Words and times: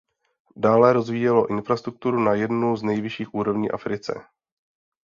Dále 0.55 0.93
rozvíjelo 0.93 1.49
infrastrukturu 1.49 2.19
na 2.19 2.33
jednu 2.33 2.75
z 2.75 2.83
nejvyšších 2.83 3.33
úrovní 3.33 3.67
v 3.67 3.73
Africe. 3.75 4.13